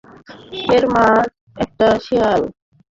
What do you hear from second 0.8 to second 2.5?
মা একটা শেয়াল!